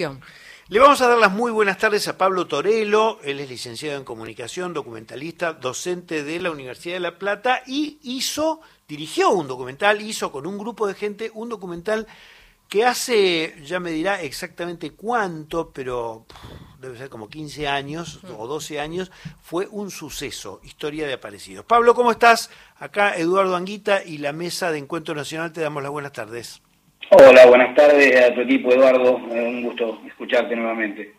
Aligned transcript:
comunicación. 0.00 0.20
Le 0.68 0.78
vamos 0.78 1.00
a 1.00 1.08
dar 1.08 1.18
las 1.18 1.32
muy 1.32 1.50
buenas 1.50 1.78
tardes 1.78 2.06
a 2.06 2.16
Pablo 2.16 2.46
Torello, 2.46 3.18
él 3.22 3.40
es 3.40 3.48
licenciado 3.48 3.98
en 3.98 4.04
comunicación, 4.04 4.72
documentalista, 4.72 5.52
docente 5.52 6.22
de 6.22 6.38
la 6.38 6.52
Universidad 6.52 6.94
de 6.94 7.00
La 7.00 7.18
Plata 7.18 7.62
y 7.66 7.98
hizo, 8.04 8.60
dirigió 8.86 9.30
un 9.30 9.48
documental, 9.48 10.00
hizo 10.00 10.30
con 10.30 10.46
un 10.46 10.58
grupo 10.58 10.86
de 10.86 10.94
gente 10.94 11.30
un 11.34 11.48
documental 11.48 12.06
que 12.68 12.84
hace, 12.84 13.56
ya 13.64 13.80
me 13.80 13.90
dirá 13.90 14.22
exactamente 14.22 14.92
cuánto, 14.92 15.70
pero 15.72 16.24
debe 16.78 16.96
ser 16.96 17.10
como 17.10 17.28
15 17.28 17.66
años 17.66 18.20
o 18.38 18.46
12 18.46 18.78
años, 18.78 19.10
fue 19.42 19.66
un 19.72 19.90
suceso, 19.90 20.60
historia 20.62 21.04
de 21.08 21.14
aparecidos. 21.14 21.64
Pablo, 21.64 21.96
¿cómo 21.96 22.12
estás? 22.12 22.48
Acá 22.76 23.16
Eduardo 23.16 23.56
Anguita 23.56 24.04
y 24.04 24.18
la 24.18 24.32
mesa 24.32 24.70
de 24.70 24.78
Encuentro 24.78 25.16
Nacional 25.16 25.52
te 25.52 25.62
damos 25.62 25.82
las 25.82 25.90
buenas 25.90 26.12
tardes. 26.12 26.62
Hola, 27.08 27.46
buenas 27.46 27.74
tardes 27.74 28.14
a 28.22 28.34
tu 28.34 28.42
equipo, 28.42 28.72
Eduardo. 28.72 29.20
Eh, 29.32 29.48
un 29.48 29.62
gusto 29.62 30.00
escucharte 30.06 30.54
nuevamente. 30.54 31.14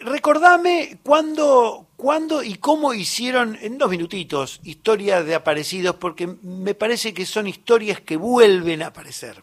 Recordame 0.00 0.98
cuándo, 1.02 1.86
cuándo 1.96 2.42
y 2.42 2.56
cómo 2.56 2.92
hicieron, 2.92 3.56
en 3.62 3.78
dos 3.78 3.90
minutitos, 3.90 4.60
historias 4.64 5.24
de 5.24 5.34
aparecidos, 5.34 5.96
porque 5.96 6.28
me 6.42 6.74
parece 6.74 7.14
que 7.14 7.24
son 7.24 7.46
historias 7.46 8.00
que 8.00 8.16
vuelven 8.16 8.82
a 8.82 8.88
aparecer. 8.88 9.36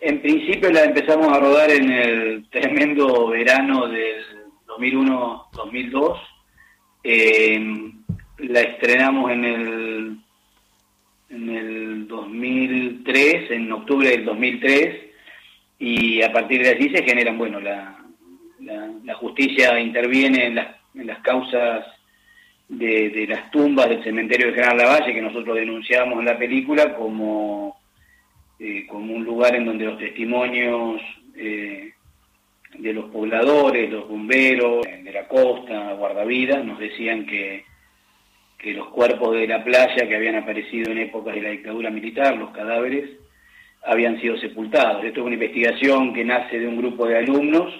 En 0.00 0.20
principio 0.20 0.70
la 0.70 0.84
empezamos 0.84 1.28
a 1.34 1.40
rodar 1.40 1.70
en 1.70 1.90
el 1.90 2.50
tremendo 2.50 3.28
verano 3.28 3.88
del 3.88 4.22
2001-2002. 4.66 6.20
Eh, 7.02 7.92
la 8.38 8.60
estrenamos 8.60 9.30
en 9.30 9.44
el 9.44 10.18
en 11.28 11.48
el 11.48 12.08
2003, 12.08 13.50
en 13.50 13.72
octubre 13.72 14.10
del 14.10 14.24
2003, 14.24 15.06
y 15.78 16.22
a 16.22 16.32
partir 16.32 16.62
de 16.62 16.70
allí 16.70 16.88
se 16.90 17.02
generan, 17.02 17.36
bueno, 17.36 17.60
la, 17.60 17.98
la, 18.60 19.14
justicia 19.14 19.78
interviene 19.78 20.46
en 20.46 20.54
las, 20.54 20.68
en 20.94 21.06
las 21.06 21.18
causas 21.20 21.84
de, 22.68 23.10
de, 23.10 23.26
las 23.26 23.50
tumbas 23.50 23.88
del 23.88 24.02
cementerio 24.02 24.46
de 24.46 24.54
General 24.54 24.78
Lavalle, 24.78 25.12
que 25.12 25.22
nosotros 25.22 25.56
denunciamos 25.56 26.18
en 26.18 26.24
la 26.24 26.38
película 26.38 26.94
como, 26.94 27.78
eh, 28.58 28.86
como 28.86 29.14
un 29.14 29.24
lugar 29.24 29.54
en 29.54 29.66
donde 29.66 29.84
los 29.84 29.98
testimonios 29.98 31.02
eh, 31.36 31.92
de 32.78 32.92
los 32.92 33.10
pobladores, 33.10 33.90
los 33.90 34.08
bomberos 34.08 34.84
de 34.84 35.12
la 35.12 35.28
costa, 35.28 35.92
guardavidas, 35.92 36.64
nos 36.64 36.78
decían 36.78 37.26
que 37.26 37.64
que 38.58 38.72
los 38.72 38.88
cuerpos 38.88 39.34
de 39.34 39.46
la 39.46 39.62
playa 39.62 40.08
que 40.08 40.16
habían 40.16 40.36
aparecido 40.36 40.90
en 40.90 40.98
épocas 40.98 41.34
de 41.34 41.42
la 41.42 41.50
dictadura 41.50 41.90
militar, 41.90 42.36
los 42.36 42.50
cadáveres, 42.50 43.10
habían 43.84 44.20
sido 44.20 44.36
sepultados. 44.38 45.04
Esto 45.04 45.20
es 45.20 45.26
una 45.26 45.34
investigación 45.34 46.12
que 46.12 46.24
nace 46.24 46.58
de 46.58 46.66
un 46.66 46.76
grupo 46.76 47.06
de 47.06 47.18
alumnos 47.18 47.72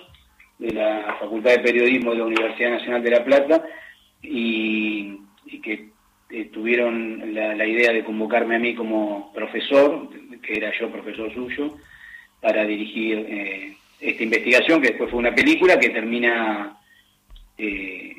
de 0.59 0.73
la 0.73 1.17
Facultad 1.21 1.51
de 1.51 1.59
Periodismo 1.59 2.13
de 2.13 2.19
la 2.19 2.25
Universidad 2.25 2.71
Nacional 2.71 3.03
de 3.03 3.11
La 3.11 3.25
Plata 3.25 3.65
y, 4.23 5.19
que 5.63 5.89
eh, 6.31 6.45
tuvieron 6.47 7.35
la, 7.35 7.67
idea 7.67 7.93
de 7.93 8.05
convocarme 8.05 8.57
a 8.57 8.59
mí 8.59 8.75
como 8.75 9.33
profesor, 9.33 10.09
que 10.43 10.57
era 10.57 10.73
yo 10.79 10.91
profesor 10.91 11.33
suyo, 11.33 11.77
para 12.41 12.65
dirigir 12.65 13.27
eh, 13.29 13.77
esta 14.01 14.23
investigación, 14.23 14.81
que 14.81 14.89
después 14.89 15.11
fue 15.11 15.19
una 15.19 15.35
película 15.35 15.79
que 15.79 15.91
termina 15.91 16.79
eh, 17.59 18.15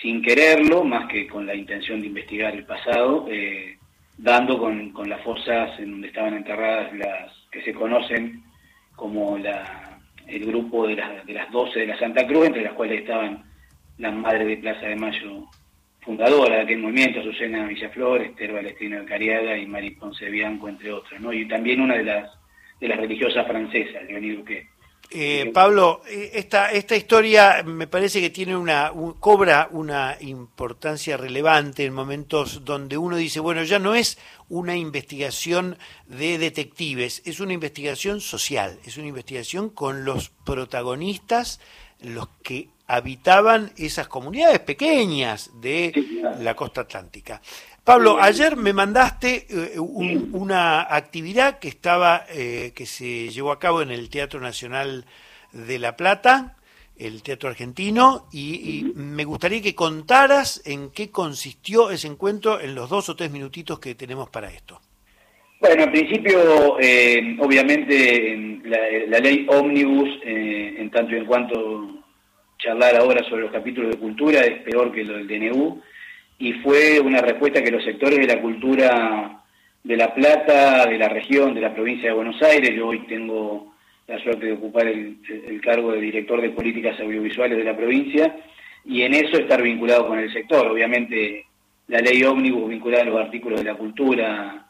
sin 0.00 0.22
quererlo, 0.22 0.84
más 0.84 1.08
que 1.08 1.26
con 1.26 1.46
la 1.46 1.54
intención 1.54 2.00
de 2.00 2.06
investigar 2.06 2.54
el 2.54 2.64
pasado, 2.64 3.26
eh, 3.30 3.76
dando 4.16 4.58
con, 4.58 4.92
las 5.08 5.22
fosas 5.22 5.78
en 5.78 5.92
donde 5.92 6.08
estaban 6.08 6.34
enterradas 6.34 6.92
las 6.94 7.32
que 7.50 7.62
se 7.62 7.72
conocen 7.72 8.42
como 8.96 9.38
la, 9.38 9.98
el 10.26 10.44
grupo 10.46 10.86
de, 10.86 10.96
las 10.96 11.26
de 11.26 11.32
las 11.32 11.50
12 11.50 11.80
de 11.80 11.86
la 11.86 11.98
Santa 11.98 12.26
Cruz, 12.26 12.46
entre 12.46 12.62
las 12.62 12.74
cuales 12.74 13.00
estaban 13.00 13.44
las 13.98 14.14
madres 14.14 14.46
de 14.46 14.56
Plaza 14.58 14.86
de 14.86 14.96
Mayo, 14.96 15.46
fundadora 16.00 16.56
de 16.56 16.62
aquel 16.62 16.78
movimiento, 16.78 17.22
Susana 17.22 17.66
Villaflor, 17.66 18.22
Esther 18.22 18.52
Balestino 18.52 19.00
de 19.00 19.06
Cariaga 19.06 19.56
y 19.56 19.66
Marie 19.66 19.96
Ponce 19.98 20.30
Bianco, 20.30 20.68
entre 20.68 20.92
otras, 20.92 21.20
¿no? 21.20 21.32
y 21.32 21.46
también 21.46 21.80
una 21.80 21.96
de 21.96 22.04
las, 22.04 22.30
de 22.80 22.88
las 22.88 22.98
religiosas 22.98 23.46
francesas, 23.46 24.04
Leonie 24.04 24.36
Duque. 24.36 24.68
Eh, 25.12 25.50
Pablo, 25.52 26.02
eh, 26.06 26.30
esta, 26.34 26.70
esta 26.70 26.94
historia 26.94 27.64
me 27.64 27.88
parece 27.88 28.20
que 28.20 28.30
tiene 28.30 28.56
una, 28.56 28.92
cobra 29.18 29.68
una 29.72 30.16
importancia 30.20 31.16
relevante 31.16 31.84
en 31.84 31.92
momentos 31.92 32.64
donde 32.64 32.96
uno 32.96 33.16
dice, 33.16 33.40
bueno, 33.40 33.64
ya 33.64 33.80
no 33.80 33.96
es 33.96 34.18
una 34.48 34.76
investigación 34.76 35.76
de 36.06 36.38
detectives, 36.38 37.22
es 37.24 37.40
una 37.40 37.54
investigación 37.54 38.20
social, 38.20 38.78
es 38.84 38.98
una 38.98 39.08
investigación 39.08 39.70
con 39.70 40.04
los 40.04 40.28
protagonistas, 40.28 41.58
los 41.98 42.28
que 42.44 42.68
habitaban 42.90 43.70
esas 43.76 44.08
comunidades 44.08 44.58
pequeñas 44.60 45.50
de 45.60 45.92
la 46.40 46.54
costa 46.54 46.80
atlántica. 46.80 47.40
Pablo, 47.84 48.18
ayer 48.20 48.56
me 48.56 48.72
mandaste 48.72 49.46
eh, 49.48 49.78
una 49.78 50.82
actividad 50.82 51.60
que 51.60 51.68
estaba, 51.68 52.24
eh, 52.28 52.72
que 52.74 52.86
se 52.86 53.28
llevó 53.28 53.52
a 53.52 53.60
cabo 53.60 53.80
en 53.80 53.92
el 53.92 54.10
Teatro 54.10 54.40
Nacional 54.40 55.04
de 55.52 55.78
La 55.78 55.96
Plata, 55.96 56.56
el 56.98 57.22
Teatro 57.22 57.48
Argentino, 57.48 58.26
y, 58.32 58.92
me 58.96 59.24
gustaría 59.24 59.62
que 59.62 59.74
contaras 59.74 60.60
en 60.66 60.90
qué 60.90 61.10
consistió 61.10 61.90
ese 61.90 62.08
encuentro 62.08 62.60
en 62.60 62.74
los 62.74 62.90
dos 62.90 63.08
o 63.08 63.16
tres 63.16 63.30
minutitos 63.30 63.78
que 63.78 63.94
tenemos 63.94 64.28
para 64.30 64.50
esto. 64.50 64.80
Bueno, 65.60 65.84
al 65.84 65.92
principio, 65.92 66.76
eh, 66.80 67.36
obviamente, 67.38 68.60
la, 68.64 68.78
la, 69.06 69.18
ley 69.20 69.46
ómnibus, 69.48 70.08
en 70.24 70.90
tanto 70.90 71.14
y 71.14 71.18
en 71.18 71.26
cuanto 71.26 71.99
charlar 72.62 72.96
ahora 72.96 73.24
sobre 73.24 73.42
los 73.42 73.52
capítulos 73.52 73.90
de 73.90 73.98
cultura, 73.98 74.40
es 74.40 74.62
peor 74.62 74.92
que 74.92 75.04
lo 75.04 75.16
del 75.16 75.26
DNU 75.26 75.80
y 76.38 76.54
fue 76.54 76.98
una 77.00 77.20
respuesta 77.20 77.62
que 77.62 77.70
los 77.70 77.84
sectores 77.84 78.18
de 78.18 78.26
la 78.26 78.40
cultura 78.40 79.42
de 79.84 79.96
La 79.96 80.14
Plata, 80.14 80.86
de 80.86 80.98
la 80.98 81.08
región, 81.08 81.54
de 81.54 81.60
la 81.60 81.74
provincia 81.74 82.08
de 82.08 82.14
Buenos 82.14 82.42
Aires, 82.42 82.74
yo 82.74 82.88
hoy 82.88 83.00
tengo 83.06 83.74
la 84.06 84.18
suerte 84.18 84.46
de 84.46 84.52
ocupar 84.52 84.86
el, 84.86 85.18
cargo 85.62 85.92
de 85.92 86.00
director 86.00 86.40
de 86.40 86.50
políticas 86.50 86.98
audiovisuales 86.98 87.58
de 87.58 87.64
la 87.64 87.76
provincia, 87.76 88.36
y 88.84 89.02
en 89.02 89.14
eso 89.14 89.36
estar 89.36 89.62
vinculado 89.62 90.08
con 90.08 90.18
el 90.18 90.32
sector. 90.32 90.66
Obviamente 90.66 91.44
la 91.88 91.98
ley 91.98 92.22
ómnibus 92.24 92.70
vinculada 92.70 93.02
a 93.02 93.06
los 93.06 93.20
artículos 93.20 93.60
de 93.60 93.70
la 93.70 93.76
cultura, 93.76 94.66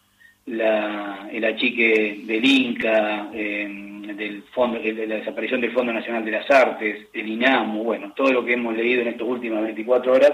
el 0.46 1.44
achique 1.44 2.20
del 2.24 2.44
Inca, 2.44 3.30
em, 3.32 3.99
del 4.16 4.42
fondo, 4.54 4.78
de 4.78 5.06
la 5.06 5.16
desaparición 5.16 5.60
del 5.60 5.72
Fondo 5.72 5.92
Nacional 5.92 6.24
de 6.24 6.30
las 6.30 6.50
Artes, 6.50 7.06
el 7.12 7.28
INAMU, 7.28 7.84
bueno, 7.84 8.12
todo 8.14 8.32
lo 8.32 8.44
que 8.44 8.54
hemos 8.54 8.76
leído 8.76 9.02
en 9.02 9.08
estas 9.08 9.26
últimas 9.26 9.62
24 9.62 10.12
horas, 10.12 10.32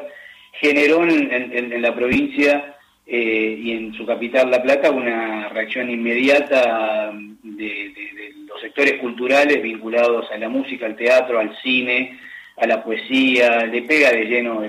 generó 0.53 1.07
en, 1.07 1.83
la 1.83 1.95
provincia 1.95 2.77
eh, 3.07 3.59
y 3.61 3.73
en 3.73 3.95
su 3.95 4.07
capital, 4.07 4.51
La 4.51 4.63
Plata, 4.63 4.91
una 4.91 5.49
reacción 5.49 5.91
inmediata 5.91 7.13
de, 7.43 7.93
los 8.47 8.61
sectores 8.61 8.95
culturales 9.01 9.63
vinculados 9.63 10.31
a 10.31 10.39
la 10.39 10.49
música, 10.49 10.87
al 10.87 10.97
teatro, 10.97 11.39
al 11.39 11.57
cine, 11.63 12.19
a 12.57 12.67
la 12.67 12.83
poesía, 12.83 13.67
le 13.67 13.83
pega 13.83 14.11
de 14.11 14.25
lleno 14.25 14.65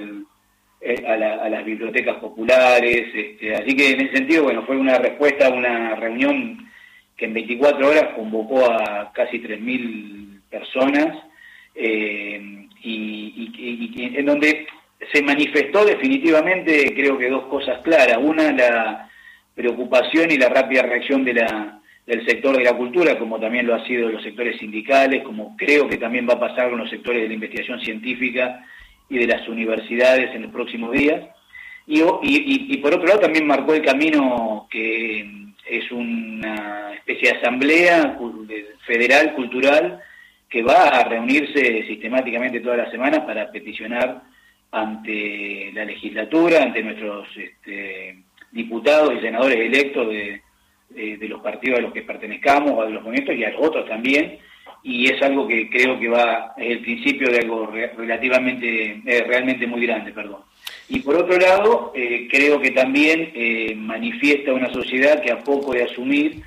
eh, 0.81 1.03
a, 1.07 1.49
las 1.49 1.65
bibliotecas 1.65 2.17
populares, 2.17 3.07
este, 3.13 3.55
así 3.55 3.75
que 3.75 3.91
en 3.91 4.01
ese 4.01 4.17
sentido, 4.17 4.43
bueno, 4.43 4.63
fue 4.63 4.77
una 4.77 4.97
respuesta 4.97 5.47
a 5.47 5.53
una 5.53 5.95
reunión 5.95 6.67
que 7.17 7.25
en 7.25 7.33
24 7.33 7.89
horas 7.89 8.13
convocó 8.15 8.71
a 8.71 9.11
casi 9.11 9.39
3.000 9.41 10.41
personas 10.49 11.17
eh, 11.75 12.67
y 12.83 14.17
en 14.17 14.25
donde 14.25 14.67
se 15.11 15.21
manifestó 15.21 15.85
definitivamente, 15.85 16.93
creo 16.95 17.17
que 17.17 17.29
dos 17.29 17.45
cosas 17.45 17.79
claras. 17.83 18.17
Una, 18.17 18.51
la 18.51 19.09
preocupación 19.53 20.31
y 20.31 20.37
la 20.37 20.49
rápida 20.49 20.83
reacción 20.83 21.23
de 21.23 21.33
la, 21.33 21.79
del 22.05 22.25
sector 22.25 22.57
de 22.57 22.63
la 22.63 22.75
cultura, 22.75 23.17
como 23.19 23.39
también 23.39 23.67
lo 23.67 23.75
ha 23.75 23.85
sido 23.85 24.09
los 24.09 24.23
sectores 24.23 24.57
sindicales, 24.59 25.23
como 25.23 25.55
creo 25.57 25.87
que 25.87 25.97
también 25.97 26.27
va 26.27 26.33
a 26.33 26.39
pasar 26.39 26.69
con 26.69 26.79
los 26.79 26.89
sectores 26.89 27.21
de 27.21 27.27
la 27.27 27.33
investigación 27.33 27.79
científica 27.81 28.65
y 29.09 29.17
de 29.17 29.27
las 29.27 29.47
universidades 29.47 30.33
en 30.33 30.43
los 30.43 30.51
próximos 30.51 30.91
días. 30.91 31.21
Y, 31.85 32.77
por 32.77 32.93
otro 32.93 33.07
lado 33.07 33.21
también 33.21 33.47
marcó 33.47 33.73
el 33.73 33.81
camino 33.81 34.67
que 34.69 35.46
es 35.69 35.91
una 35.91 36.93
especie 36.93 37.31
de 37.31 37.37
asamblea 37.37 38.17
federal, 38.85 39.33
cultural, 39.33 40.01
que 40.49 40.63
va 40.63 40.87
a 40.87 41.03
reunirse 41.03 41.83
sistemáticamente 41.87 42.61
todas 42.61 42.77
las 42.77 42.91
semanas 42.91 43.21
para 43.21 43.51
peticionar 43.51 44.21
ante 44.71 45.71
la 45.73 45.85
legislatura, 45.85 46.63
ante 46.63 46.83
nuestros 46.83 47.27
este, 47.35 48.23
diputados 48.51 49.13
y 49.15 49.21
senadores 49.21 49.57
electos 49.57 50.09
de, 50.09 50.41
los 51.27 51.41
partidos 51.41 51.79
a 51.79 51.81
los 51.81 51.93
que 51.93 52.03
pertenezcamos, 52.03 52.85
de 52.85 52.93
los 52.93 53.03
movimientos, 53.03 53.35
y 53.35 53.43
a 53.43 53.51
los 53.51 53.67
otros 53.67 53.87
también, 53.87 54.39
y 54.83 55.07
es 55.07 55.21
algo 55.21 55.47
que 55.47 55.69
creo 55.69 55.99
que 55.99 56.07
va, 56.07 56.53
es 56.57 56.71
el 56.71 56.79
principio 56.79 57.29
de 57.29 57.39
algo 57.39 57.67
relativamente, 57.97 59.01
eh, 59.05 59.23
realmente 59.27 59.67
muy 59.67 59.85
grande, 59.85 60.11
perdón. 60.11 60.41
Y 60.89 60.99
por 60.99 61.15
otro 61.15 61.37
lado, 61.37 61.91
eh, 61.95 62.27
creo 62.31 62.59
que 62.61 62.71
también 62.71 63.31
eh, 63.33 63.75
manifiesta 63.75 64.53
una 64.53 64.71
sociedad 64.71 65.21
que 65.21 65.31
a 65.31 65.43
poco 65.43 65.73
de 65.73 65.83
asumir 65.83 66.41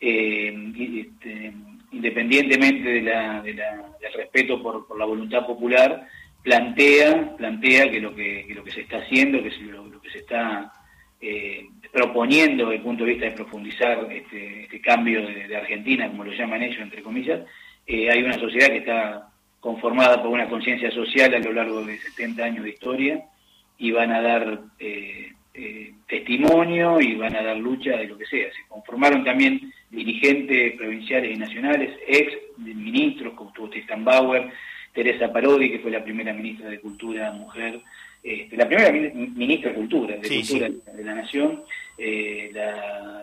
este, 0.00 1.52
independientemente 1.92 2.88
de 2.90 3.02
la, 3.02 3.42
del 3.42 4.12
respeto 4.14 4.62
por, 4.62 4.86
por, 4.86 4.98
la 4.98 5.04
voluntad 5.04 5.46
popular, 5.46 6.06
plantea, 6.42 7.36
plantea 7.36 7.90
que 7.90 8.00
lo 8.00 8.14
que, 8.14 8.46
lo 8.50 8.64
que 8.64 8.70
se 8.70 8.82
está 8.82 8.98
haciendo, 8.98 9.42
que 9.42 9.50
lo, 9.62 9.86
lo 9.86 10.00
que 10.00 10.10
se 10.10 10.18
está 10.18 10.72
eh, 11.26 11.66
proponiendo 11.90 12.64
desde 12.64 12.76
el 12.76 12.82
punto 12.82 13.04
de 13.04 13.10
vista 13.12 13.24
de 13.24 13.32
profundizar 13.32 14.06
este, 14.12 14.64
este 14.64 14.80
cambio 14.82 15.26
de, 15.26 15.56
Argentina, 15.56 16.06
como 16.08 16.24
lo 16.24 16.32
llaman 16.32 16.62
ellos, 16.62 16.82
entre 16.82 17.02
comillas, 17.02 17.40
eh, 17.86 18.10
hay 18.10 18.22
una 18.22 18.38
sociedad 18.38 18.68
que 18.68 18.78
está 18.78 19.28
conformada 19.58 20.22
por 20.22 20.32
una 20.32 20.50
conciencia 20.50 20.90
social 20.90 21.32
a 21.32 21.38
lo 21.38 21.52
largo 21.54 21.82
de 21.82 21.96
70 21.96 22.44
años 22.44 22.64
de 22.64 22.70
historia 22.70 23.24
y 23.78 23.90
van 23.90 24.12
a 24.12 24.20
dar 24.20 24.60
eh, 24.78 25.32
testimonio 26.06 27.00
y 27.00 27.14
van 27.14 27.36
a 27.36 27.42
dar 27.42 27.56
lucha 27.56 27.96
de 27.96 28.06
lo 28.06 28.18
que 28.18 28.26
sea. 28.26 28.52
Se 28.52 28.68
conformaron 28.68 29.24
también 29.24 29.72
dirigentes 29.90 30.74
provinciales 30.76 31.34
y 31.34 31.38
nacionales, 31.38 31.98
ex 32.06 32.32
ministros, 32.58 33.32
como 33.32 33.48
estuvo 33.48 33.70
Tristan 33.70 34.04
Bauer, 34.04 34.50
Teresa 34.92 35.32
Parodi, 35.32 35.70
que 35.70 35.78
fue 35.78 35.90
la 35.90 36.04
primera 36.04 36.34
ministra 36.34 36.68
de 36.68 36.80
Cultura 36.80 37.32
mujer, 37.32 37.80
este, 38.24 38.56
la 38.56 38.66
primera 38.66 38.90
ministra 38.90 39.68
de 39.68 39.76
Cultura, 39.76 40.16
de 40.16 40.28
Cultura 40.28 40.70
de 40.94 41.04
la 41.04 41.14
Nación, 41.14 41.62
eh, 41.98 42.50
la, 42.54 43.22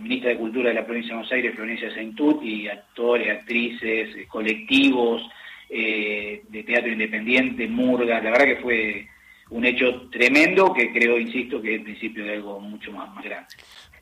ministra 0.00 0.30
de 0.30 0.38
Cultura 0.38 0.70
de 0.70 0.74
la 0.74 0.86
provincia 0.86 1.10
de 1.10 1.16
Buenos 1.16 1.32
Aires, 1.32 1.54
Florencia 1.54 1.94
Saintut, 1.94 2.42
y 2.42 2.66
actores, 2.66 3.28
actrices, 3.28 4.16
eh, 4.16 4.26
colectivos 4.26 5.22
eh, 5.68 6.42
de 6.48 6.62
teatro 6.62 6.90
independiente, 6.90 7.68
murga, 7.68 8.22
la 8.22 8.30
verdad 8.30 8.46
que 8.46 8.56
fue 8.56 9.08
un 9.50 9.64
hecho 9.64 10.08
tremendo 10.10 10.72
que 10.72 10.92
creo, 10.92 11.18
insisto, 11.18 11.60
que 11.60 11.74
es 11.74 11.78
el 11.78 11.84
principio 11.84 12.24
de 12.24 12.34
algo 12.34 12.60
mucho 12.60 12.92
más, 12.92 13.08
grande. 13.22 13.48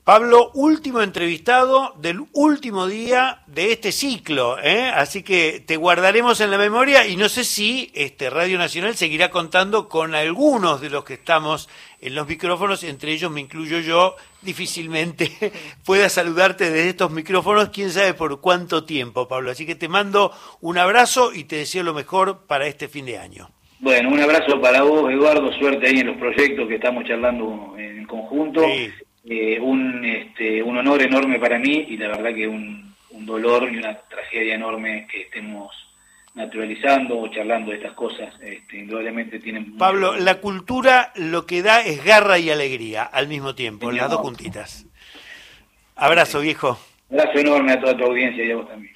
Pablo, 0.03 0.51
último 0.53 1.01
entrevistado 1.01 1.93
del 1.97 2.23
último 2.31 2.87
día 2.87 3.43
de 3.45 3.73
este 3.73 3.91
ciclo, 3.91 4.57
¿eh? 4.57 4.89
así 4.95 5.21
que 5.21 5.61
te 5.65 5.75
guardaremos 5.75 6.39
en 6.39 6.49
la 6.49 6.57
memoria 6.57 7.05
y 7.05 7.17
no 7.17 7.27
sé 7.27 7.43
si 7.43 7.91
este 7.93 8.29
Radio 8.29 8.57
Nacional 8.57 8.95
seguirá 8.95 9.29
contando 9.29 9.89
con 9.89 10.15
algunos 10.15 10.79
de 10.79 10.89
los 10.89 11.03
que 11.03 11.15
estamos 11.15 11.67
en 11.99 12.15
los 12.15 12.25
micrófonos, 12.25 12.85
entre 12.85 13.11
ellos 13.11 13.29
me 13.31 13.41
incluyo 13.41 13.79
yo, 13.79 14.15
difícilmente 14.41 15.51
pueda 15.83 16.07
saludarte 16.07 16.71
desde 16.71 16.89
estos 16.89 17.11
micrófonos, 17.11 17.67
quién 17.69 17.91
sabe 17.91 18.13
por 18.13 18.39
cuánto 18.39 18.85
tiempo, 18.85 19.27
Pablo. 19.27 19.51
Así 19.51 19.65
que 19.65 19.75
te 19.75 19.89
mando 19.89 20.31
un 20.61 20.77
abrazo 20.77 21.33
y 21.33 21.43
te 21.43 21.57
deseo 21.57 21.83
lo 21.83 21.93
mejor 21.93 22.45
para 22.47 22.67
este 22.67 22.87
fin 22.87 23.07
de 23.07 23.17
año. 23.17 23.49
Bueno, 23.79 24.09
un 24.09 24.19
abrazo 24.19 24.59
para 24.59 24.81
vos, 24.81 25.11
Eduardo, 25.11 25.51
suerte 25.53 25.87
ahí 25.87 25.99
en 25.99 26.07
los 26.07 26.17
proyectos 26.17 26.67
que 26.67 26.75
estamos 26.75 27.05
charlando 27.05 27.75
en 27.77 28.05
conjunto. 28.05 28.63
Eh, 29.29 29.59
un, 29.59 30.05
este, 30.05 30.63
un 30.63 30.77
honor 30.77 31.01
enorme 31.01 31.37
para 31.37 31.59
mí 31.59 31.85
y 31.89 31.97
la 31.97 32.07
verdad 32.07 32.33
que 32.33 32.47
un, 32.47 32.95
un 33.09 33.25
dolor 33.25 33.69
y 33.71 33.77
una 33.77 33.93
tragedia 34.09 34.55
enorme 34.55 35.05
que 35.11 35.23
estemos 35.23 35.73
naturalizando 36.33 37.19
o 37.19 37.27
charlando 37.29 37.71
de 37.71 37.77
estas 37.77 37.93
cosas, 37.93 38.33
este, 38.41 38.77
indudablemente 38.77 39.39
tienen... 39.39 39.75
Pablo, 39.75 40.15
la 40.15 40.35
cultura 40.35 41.11
lo 41.15 41.45
que 41.45 41.61
da 41.63 41.81
es 41.81 42.03
garra 42.05 42.37
y 42.37 42.49
alegría 42.51 43.03
al 43.03 43.27
mismo 43.27 43.55
tiempo, 43.55 43.91
las 43.91 44.09
dos 44.09 44.19
juntitas. 44.19 44.85
Abrazo, 45.95 46.39
viejo. 46.39 46.79
Abrazo 47.09 47.39
enorme 47.39 47.73
a 47.73 47.79
toda 47.79 47.97
tu 47.97 48.05
audiencia 48.05 48.45
y 48.45 48.51
a 48.51 48.55
vos 48.55 48.69
también. 48.69 48.93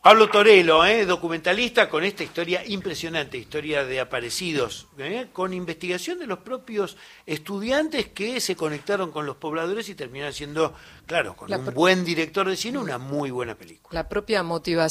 Pablo 0.00 0.30
Torelo, 0.30 0.86
¿eh? 0.86 1.04
documentalista 1.04 1.88
con 1.88 2.04
esta 2.04 2.22
historia 2.22 2.64
impresionante, 2.64 3.36
historia 3.36 3.84
de 3.84 3.98
aparecidos, 3.98 4.86
¿eh? 4.96 5.26
con 5.32 5.52
investigación 5.52 6.20
de 6.20 6.26
los 6.28 6.38
propios 6.38 6.96
estudiantes 7.26 8.06
que 8.06 8.40
se 8.40 8.54
conectaron 8.54 9.10
con 9.10 9.26
los 9.26 9.36
pobladores 9.36 9.88
y 9.88 9.96
terminaron 9.96 10.32
siendo, 10.32 10.72
claro, 11.04 11.34
con 11.34 11.52
un 11.52 11.74
buen 11.74 12.04
director 12.04 12.48
de 12.48 12.56
cine, 12.56 12.78
una 12.78 12.98
muy 12.98 13.32
buena 13.32 13.56
película. 13.56 14.00
La 14.00 14.08
propia 14.08 14.44
motivación. 14.44 14.88